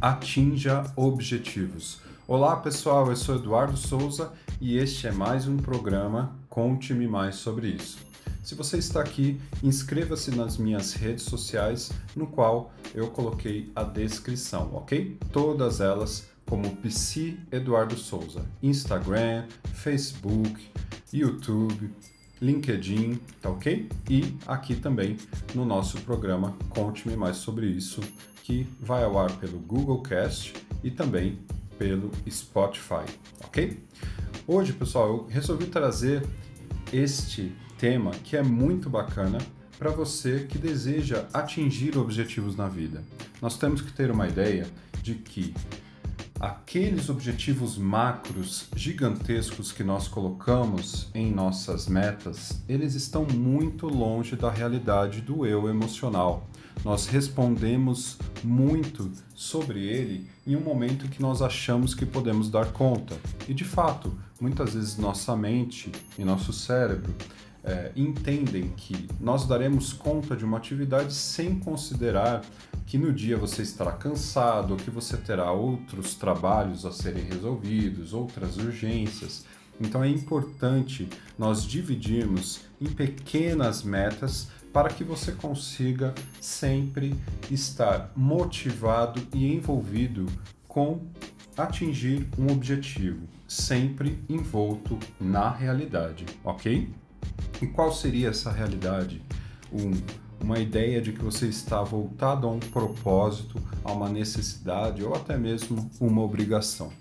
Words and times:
Atinja 0.00 0.84
Objetivos. 0.94 1.98
Olá 2.28 2.54
pessoal, 2.54 3.08
eu 3.08 3.16
sou 3.16 3.34
Eduardo 3.34 3.76
Souza 3.76 4.32
e 4.60 4.78
este 4.78 5.08
é 5.08 5.10
mais 5.10 5.48
um 5.48 5.56
programa 5.56 6.36
Conte-me 6.48 7.08
Mais 7.08 7.34
sobre 7.34 7.70
isso. 7.70 7.98
Se 8.44 8.54
você 8.54 8.78
está 8.78 9.00
aqui, 9.00 9.40
inscreva-se 9.60 10.30
nas 10.30 10.56
minhas 10.56 10.92
redes 10.92 11.24
sociais, 11.24 11.90
no 12.14 12.28
qual 12.28 12.72
eu 12.94 13.08
coloquei 13.10 13.72
a 13.74 13.82
descrição, 13.82 14.70
ok? 14.72 15.18
Todas 15.32 15.80
elas 15.80 16.28
como 16.46 16.76
PC 16.76 17.36
Eduardo 17.50 17.96
Souza, 17.96 18.46
Instagram, 18.62 19.46
Facebook, 19.74 20.64
YouTube, 21.12 21.90
LinkedIn, 22.40 23.18
tá 23.42 23.50
ok? 23.50 23.88
E 24.08 24.36
aqui 24.46 24.76
também 24.76 25.16
no 25.56 25.64
nosso 25.64 26.00
programa 26.02 26.56
Conte-me 26.70 27.16
Mais 27.16 27.38
sobre 27.38 27.66
isso, 27.66 28.00
que 28.48 28.66
vai 28.80 29.04
ao 29.04 29.18
ar 29.18 29.30
pelo 29.32 29.58
Google 29.58 30.00
Cast 30.00 30.54
e 30.82 30.90
também 30.90 31.38
pelo 31.78 32.10
Spotify, 32.30 33.04
ok? 33.44 33.78
Hoje, 34.46 34.72
pessoal, 34.72 35.08
eu 35.08 35.26
resolvi 35.26 35.66
trazer 35.66 36.26
este 36.90 37.52
tema 37.76 38.10
que 38.10 38.38
é 38.38 38.42
muito 38.42 38.88
bacana 38.88 39.36
para 39.78 39.90
você 39.90 40.46
que 40.48 40.56
deseja 40.56 41.26
atingir 41.34 41.98
objetivos 41.98 42.56
na 42.56 42.68
vida. 42.68 43.04
Nós 43.42 43.58
temos 43.58 43.82
que 43.82 43.92
ter 43.92 44.10
uma 44.10 44.26
ideia 44.26 44.66
de 45.02 45.16
que 45.16 45.54
aqueles 46.40 47.10
objetivos 47.10 47.76
macros 47.76 48.70
gigantescos 48.74 49.72
que 49.72 49.84
nós 49.84 50.08
colocamos 50.08 51.10
em 51.14 51.30
nossas 51.30 51.86
metas, 51.86 52.62
eles 52.66 52.94
estão 52.94 53.26
muito 53.26 53.86
longe 53.86 54.36
da 54.36 54.50
realidade 54.50 55.20
do 55.20 55.44
eu 55.44 55.68
emocional. 55.68 56.48
Nós 56.84 57.06
respondemos 57.06 58.18
muito 58.42 59.10
sobre 59.34 59.84
ele 59.84 60.28
em 60.46 60.56
um 60.56 60.60
momento 60.60 61.08
que 61.08 61.20
nós 61.20 61.42
achamos 61.42 61.94
que 61.94 62.06
podemos 62.06 62.48
dar 62.50 62.72
conta. 62.72 63.16
E 63.46 63.54
de 63.54 63.64
fato, 63.64 64.16
muitas 64.40 64.74
vezes 64.74 64.96
nossa 64.96 65.36
mente 65.36 65.90
e 66.18 66.24
nosso 66.24 66.52
cérebro 66.52 67.14
é, 67.64 67.92
entendem 67.96 68.72
que 68.76 69.08
nós 69.20 69.46
daremos 69.46 69.92
conta 69.92 70.36
de 70.36 70.44
uma 70.44 70.56
atividade 70.56 71.12
sem 71.12 71.58
considerar 71.58 72.42
que 72.86 72.96
no 72.96 73.12
dia 73.12 73.36
você 73.36 73.62
estará 73.62 73.92
cansado, 73.92 74.70
ou 74.70 74.76
que 74.76 74.90
você 74.90 75.16
terá 75.16 75.52
outros 75.52 76.14
trabalhos 76.14 76.86
a 76.86 76.92
serem 76.92 77.24
resolvidos, 77.24 78.14
outras 78.14 78.56
urgências. 78.56 79.44
Então 79.80 80.02
é 80.02 80.08
importante 80.08 81.08
nós 81.38 81.62
dividirmos 81.62 82.60
em 82.80 82.86
pequenas 82.86 83.82
metas 83.82 84.48
para 84.78 84.90
que 84.90 85.02
você 85.02 85.32
consiga 85.32 86.14
sempre 86.40 87.12
estar 87.50 88.12
motivado 88.14 89.20
e 89.34 89.52
envolvido 89.52 90.24
com 90.68 91.00
atingir 91.56 92.28
um 92.38 92.52
objetivo, 92.52 93.26
sempre 93.48 94.22
envolto 94.28 94.96
na 95.20 95.50
realidade, 95.50 96.24
ok? 96.44 96.88
E 97.60 97.66
qual 97.66 97.92
seria 97.92 98.28
essa 98.28 98.52
realidade? 98.52 99.20
Um 99.72 99.90
uma 100.40 100.60
ideia 100.60 101.02
de 101.02 101.12
que 101.12 101.24
você 101.24 101.48
está 101.48 101.82
voltado 101.82 102.46
a 102.46 102.50
um 102.52 102.60
propósito, 102.60 103.60
a 103.82 103.90
uma 103.90 104.08
necessidade 104.08 105.02
ou 105.02 105.12
até 105.12 105.36
mesmo 105.36 105.90
uma 106.00 106.22
obrigação. 106.22 106.92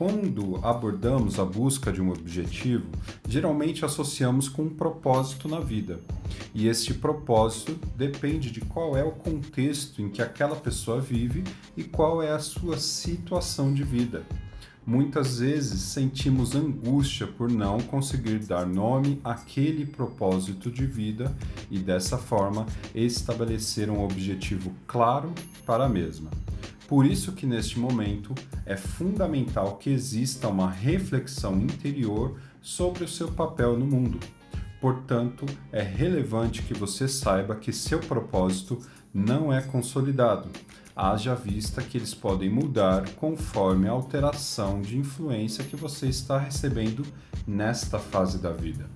Quando 0.00 0.58
abordamos 0.62 1.38
a 1.38 1.44
busca 1.44 1.92
de 1.92 2.00
um 2.00 2.08
objetivo, 2.08 2.86
geralmente 3.28 3.84
associamos 3.84 4.48
com 4.48 4.62
um 4.62 4.70
propósito 4.70 5.46
na 5.46 5.60
vida. 5.60 6.00
E 6.54 6.68
este 6.68 6.94
propósito 6.94 7.78
depende 7.98 8.50
de 8.50 8.62
qual 8.62 8.96
é 8.96 9.04
o 9.04 9.10
contexto 9.10 10.00
em 10.00 10.08
que 10.08 10.22
aquela 10.22 10.56
pessoa 10.56 11.02
vive 11.02 11.44
e 11.76 11.84
qual 11.84 12.22
é 12.22 12.30
a 12.30 12.38
sua 12.38 12.78
situação 12.78 13.74
de 13.74 13.84
vida. 13.84 14.24
Muitas 14.86 15.40
vezes 15.40 15.82
sentimos 15.82 16.54
angústia 16.54 17.26
por 17.26 17.50
não 17.50 17.78
conseguir 17.78 18.38
dar 18.38 18.64
nome 18.64 19.20
àquele 19.22 19.84
propósito 19.84 20.70
de 20.70 20.86
vida 20.86 21.36
e 21.70 21.78
dessa 21.78 22.16
forma 22.16 22.64
estabelecer 22.94 23.90
um 23.90 24.02
objetivo 24.02 24.72
claro 24.86 25.30
para 25.66 25.84
a 25.84 25.88
mesma. 25.90 26.30
Por 26.90 27.06
isso 27.06 27.30
que 27.30 27.46
neste 27.46 27.78
momento 27.78 28.34
é 28.66 28.76
fundamental 28.76 29.76
que 29.76 29.90
exista 29.90 30.48
uma 30.48 30.68
reflexão 30.68 31.56
interior 31.56 32.36
sobre 32.60 33.04
o 33.04 33.08
seu 33.08 33.30
papel 33.30 33.78
no 33.78 33.86
mundo. 33.86 34.18
Portanto, 34.80 35.46
é 35.70 35.82
relevante 35.82 36.62
que 36.62 36.74
você 36.74 37.06
saiba 37.06 37.54
que 37.54 37.72
seu 37.72 38.00
propósito 38.00 38.76
não 39.14 39.52
é 39.52 39.62
consolidado, 39.62 40.48
haja 40.96 41.32
vista 41.32 41.80
que 41.80 41.96
eles 41.96 42.12
podem 42.12 42.50
mudar 42.50 43.08
conforme 43.10 43.86
a 43.86 43.92
alteração 43.92 44.82
de 44.82 44.98
influência 44.98 45.62
que 45.62 45.76
você 45.76 46.08
está 46.08 46.38
recebendo 46.38 47.06
nesta 47.46 48.00
fase 48.00 48.38
da 48.38 48.50
vida. 48.50 48.90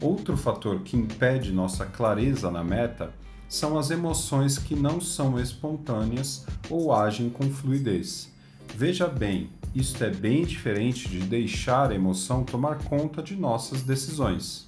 Outro 0.00 0.38
fator 0.38 0.80
que 0.80 0.96
impede 0.96 1.52
nossa 1.52 1.84
clareza 1.84 2.50
na 2.50 2.64
meta 2.64 3.12
são 3.48 3.78
as 3.78 3.90
emoções 3.90 4.58
que 4.58 4.74
não 4.74 5.00
são 5.00 5.38
espontâneas 5.38 6.44
ou 6.68 6.92
agem 6.92 7.30
com 7.30 7.50
fluidez. 7.50 8.32
Veja 8.74 9.06
bem, 9.06 9.50
isto 9.74 10.02
é 10.02 10.10
bem 10.10 10.44
diferente 10.44 11.08
de 11.08 11.20
deixar 11.20 11.90
a 11.90 11.94
emoção 11.94 12.44
tomar 12.44 12.78
conta 12.84 13.22
de 13.22 13.36
nossas 13.36 13.82
decisões. 13.82 14.66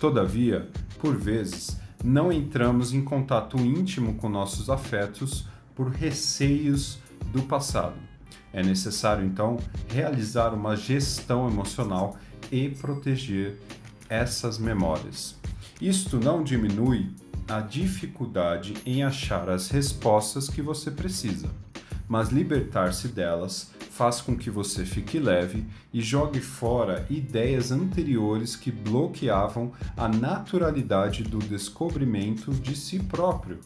Todavia, 0.00 0.68
por 1.00 1.16
vezes, 1.16 1.76
não 2.02 2.32
entramos 2.32 2.92
em 2.92 3.02
contato 3.02 3.58
íntimo 3.58 4.14
com 4.14 4.28
nossos 4.28 4.70
afetos 4.70 5.46
por 5.74 5.88
receios 5.90 6.98
do 7.32 7.42
passado. 7.42 7.96
É 8.52 8.62
necessário 8.62 9.24
então 9.24 9.56
realizar 9.88 10.54
uma 10.54 10.76
gestão 10.76 11.48
emocional 11.48 12.16
e 12.52 12.68
proteger 12.68 13.58
essas 14.08 14.58
memórias. 14.58 15.36
Isto 15.80 16.18
não 16.18 16.44
diminui 16.44 17.10
a 17.48 17.60
dificuldade 17.60 18.74
em 18.86 19.02
achar 19.02 19.50
as 19.50 19.68
respostas 19.68 20.48
que 20.48 20.62
você 20.62 20.90
precisa, 20.90 21.50
mas 22.08 22.30
libertar-se 22.30 23.08
delas 23.08 23.70
faz 23.90 24.20
com 24.20 24.36
que 24.36 24.50
você 24.50 24.84
fique 24.84 25.18
leve 25.18 25.64
e 25.92 26.00
jogue 26.00 26.40
fora 26.40 27.06
ideias 27.08 27.70
anteriores 27.70 28.56
que 28.56 28.72
bloqueavam 28.72 29.72
a 29.96 30.08
naturalidade 30.08 31.22
do 31.22 31.38
descobrimento 31.38 32.50
de 32.52 32.74
si 32.74 32.98
próprio. 32.98 33.60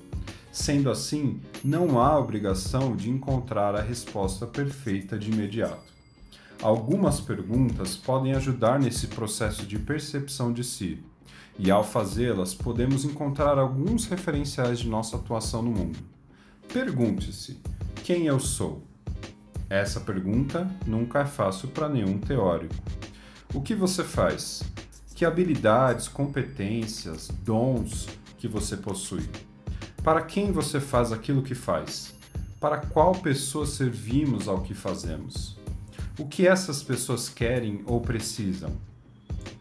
Sendo 0.53 0.91
assim, 0.91 1.41
não 1.63 2.01
há 2.01 2.19
obrigação 2.19 2.97
de 2.97 3.09
encontrar 3.09 3.75
a 3.77 3.81
resposta 3.81 4.47
perfeita 4.47 5.19
de 5.19 5.31
imediato. 5.31 5.89
Algumas 6.61 7.21
perguntas 7.21 7.97
podem 7.97 8.35
ajudar 8.35 8.81
nesse 8.81 9.07
processo 9.07 9.65
de 9.65 9.79
percepção 9.79 10.53
de 10.53 10.65
si, 10.65 10.99
e 11.59 11.71
ao 11.71 11.83
fazê-las, 11.83 12.55
podemos 12.55 13.05
encontrar 13.05 13.59
alguns 13.59 14.07
referenciais 14.07 14.79
de 14.79 14.89
nossa 14.89 15.17
atuação 15.17 15.63
no 15.63 15.73
mundo. 15.73 15.99
Pergunte-se: 16.73 17.61
quem 18.05 18.27
eu 18.27 18.39
sou? 18.39 18.83
Essa 19.69 20.01
pergunta 20.01 20.71
nunca 20.87 21.21
é 21.21 21.27
fácil 21.27 21.69
para 21.69 21.89
nenhum 21.89 22.19
teórico. 22.19 22.75
O 23.53 23.61
que 23.61 23.75
você 23.75 24.05
faz? 24.05 24.63
Que 25.15 25.25
habilidades, 25.25 26.07
competências, 26.07 27.29
dons 27.43 28.07
que 28.39 28.47
você 28.47 28.77
possui? 28.77 29.29
Para 30.03 30.23
quem 30.23 30.53
você 30.53 30.81
faz 30.81 31.13
aquilo 31.13 31.43
que 31.43 31.55
faz? 31.55 32.15
Para 32.61 32.79
qual 32.79 33.13
pessoa 33.13 33.67
servimos 33.67 34.49
ao 34.49 34.63
que 34.63 34.75
fazemos? 34.75 35.59
O 36.19 36.27
que 36.27 36.47
essas 36.47 36.83
pessoas 36.83 37.29
querem 37.29 37.83
ou 37.85 38.01
precisam? 38.01 38.73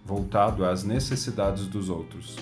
Voltado 0.07 0.63
às 0.63 0.85
necessidades 0.85 1.68
dos 1.68 1.90
outros. 1.90 2.38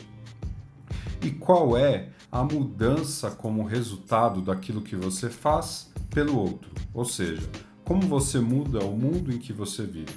E 1.19 1.31
qual 1.31 1.75
é 1.75 2.09
a 2.31 2.43
mudança 2.43 3.31
como 3.31 3.63
resultado 3.63 4.40
daquilo 4.40 4.84
que 4.84 4.95
você 4.95 5.31
faz 5.31 5.91
pelo 6.11 6.37
outro? 6.37 6.69
Ou 6.93 7.03
seja, 7.03 7.49
como 7.84 8.03
você 8.03 8.40
muda 8.40 8.85
o 8.85 8.95
mundo 8.95 9.34
em 9.34 9.40
que 9.40 9.51
você 9.51 9.84
vive? 9.84 10.13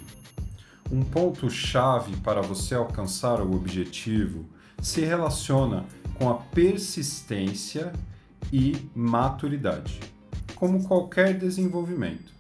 Um 0.93 1.01
ponto-chave 1.01 2.15
para 2.19 2.43
você 2.43 2.75
alcançar 2.75 3.41
o 3.41 3.57
objetivo 3.57 4.45
se 4.83 5.01
relaciona 5.01 5.87
com 6.19 6.29
a 6.29 6.35
persistência 6.35 7.93
e 8.53 8.91
maturidade, 8.95 10.01
como 10.55 10.85
qualquer 10.85 11.39
desenvolvimento. 11.39 12.38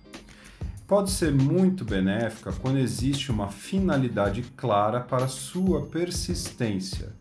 Pode 0.89 1.11
ser 1.11 1.35
muito 1.35 1.85
benéfica 1.85 2.51
quando 2.51 2.79
existe 2.79 3.31
uma 3.31 3.49
finalidade 3.49 4.41
clara 4.57 5.01
para 5.01 5.29
sua 5.29 5.85
persistência. 5.85 7.15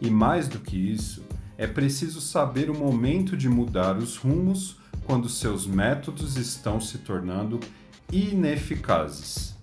E 0.00 0.08
mais 0.08 0.48
do 0.48 0.58
que 0.58 0.74
isso, 0.74 1.22
é 1.58 1.66
preciso 1.66 2.18
saber 2.18 2.70
o 2.70 2.74
momento 2.74 3.36
de 3.36 3.46
mudar 3.46 3.98
os 3.98 4.16
rumos 4.16 4.78
quando 5.04 5.28
seus 5.28 5.66
métodos 5.66 6.38
estão 6.38 6.80
se 6.80 6.96
tornando 6.96 7.60
ineficazes. 8.10 9.54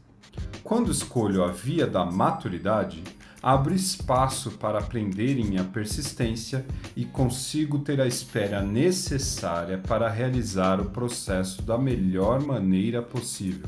Quando 0.64 0.92
escolho 0.92 1.44
a 1.44 1.48
via 1.48 1.88
da 1.88 2.06
maturidade, 2.06 3.04
abro 3.42 3.74
espaço 3.74 4.52
para 4.52 4.80
aprender 4.80 5.38
em 5.38 5.46
minha 5.46 5.64
persistência 5.64 6.66
e 6.96 7.06
consigo 7.06 7.80
ter 7.80 8.02
a 8.02 8.08
espera 8.08 8.62
necessária 8.62 9.78
para 9.78 10.10
realizar 10.10 10.82
o 10.82 10.90
processo 10.90 11.62
da 11.62 11.78
melhor 11.78 12.42
maneira 12.42 13.02
possível. 13.02 13.68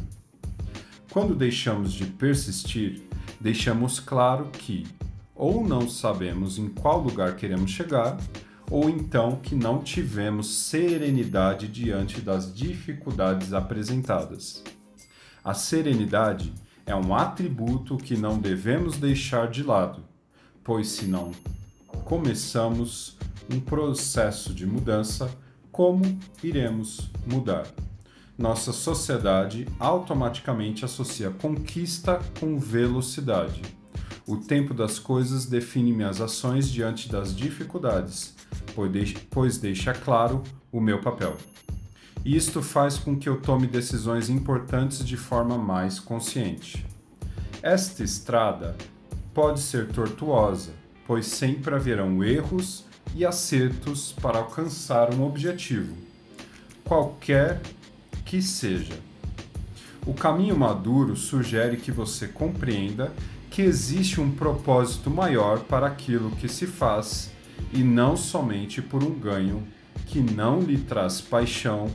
Quando 1.12 1.36
deixamos 1.36 1.94
de 1.94 2.06
persistir, 2.06 3.02
deixamos 3.40 4.00
claro 4.00 4.50
que 4.52 4.86
ou 5.40 5.66
não 5.66 5.88
sabemos 5.88 6.60
em 6.60 6.68
qual 6.68 7.00
lugar 7.00 7.38
queremos 7.38 7.72
chegar, 7.72 8.18
ou 8.70 8.90
então 8.90 9.38
que 9.38 9.56
não 9.56 9.80
tivemos 9.80 10.54
serenidade 10.54 11.68
diante 11.68 12.20
das 12.20 12.54
dificuldades 12.54 13.54
apresentadas. 13.54 14.62
A 15.44 15.54
serenidade 15.54 16.54
é 16.90 16.96
um 16.96 17.14
atributo 17.14 17.98
que 17.98 18.18
não 18.18 18.40
devemos 18.40 18.98
deixar 18.98 19.48
de 19.48 19.62
lado, 19.62 20.04
pois 20.64 20.88
se 20.88 21.06
não 21.06 21.32
começamos 22.04 23.16
um 23.48 23.60
processo 23.60 24.56
de 24.56 24.66
mudança, 24.66 25.30
como 25.72 26.02
iremos 26.44 27.12
mudar? 27.28 27.68
Nossa 28.36 28.74
sociedade 28.74 29.68
automaticamente 29.80 30.84
associa 30.84 31.30
conquista 31.30 32.20
com 32.40 32.58
velocidade. 32.58 33.62
O 34.26 34.38
tempo 34.38 34.74
das 34.74 34.98
coisas 34.98 35.46
define 35.46 35.94
minhas 35.94 36.20
ações 36.20 36.72
diante 36.72 37.08
das 37.08 37.36
dificuldades, 37.36 38.36
pois 39.30 39.60
deixa 39.60 39.94
claro 39.94 40.42
o 40.72 40.82
meu 40.82 41.00
papel. 41.00 41.38
Isto 42.26 42.62
faz 42.62 42.98
com 42.98 43.18
que 43.18 43.30
eu 43.30 43.40
tome 43.40 43.66
decisões 43.66 44.30
importantes 44.30 45.06
de 45.06 45.16
forma 45.16 45.58
mais 45.58 46.00
consciente. 46.00 46.86
Esta 47.62 48.04
estrada 48.04 48.76
pode 49.34 49.62
ser 49.62 49.88
tortuosa, 49.88 50.72
pois 51.08 51.26
sempre 51.28 51.74
haverão 51.74 52.24
erros 52.24 52.86
e 53.16 53.26
acertos 53.26 54.14
para 54.22 54.38
alcançar 54.38 55.14
um 55.14 55.26
objetivo, 55.26 55.96
qualquer 56.84 57.62
que 58.26 58.42
seja. 58.42 59.00
O 60.06 60.14
caminho 60.14 60.58
maduro 60.58 61.16
sugere 61.16 61.78
que 61.78 61.92
você 61.92 62.28
compreenda 62.28 63.12
que 63.50 63.62
existe 63.62 64.22
um 64.22 64.32
propósito 64.32 65.10
maior 65.10 65.60
para 65.60 65.88
aquilo 65.88 66.32
que 66.32 66.48
se 66.48 66.68
faz 66.68 67.32
e 67.74 67.84
não 67.84 68.16
somente 68.16 68.82
por 68.82 69.04
um 69.04 69.12
ganho 69.12 69.64
que 70.10 70.20
não 70.20 70.60
lhe 70.60 70.80
traz 70.80 71.22
paixão 71.22 71.88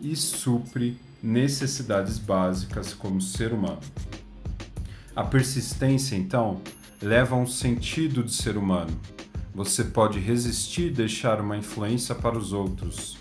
e 0.00 0.16
supre 0.16 0.98
necessidades 1.22 2.18
básicas 2.18 2.92
como 2.92 3.20
ser 3.20 3.52
humano. 3.52 3.78
A 5.14 5.22
persistência, 5.22 6.16
então, 6.16 6.60
leva 7.00 7.36
a 7.36 7.38
um 7.38 7.46
sentido 7.46 8.24
de 8.24 8.32
ser 8.32 8.56
humano. 8.56 9.00
Você 9.54 9.84
pode 9.84 10.18
resistir 10.18 10.88
e 10.88 10.90
deixar 10.90 11.40
uma 11.40 11.56
influência 11.56 12.16
para 12.16 12.36
os 12.36 12.52
outros, 12.52 13.18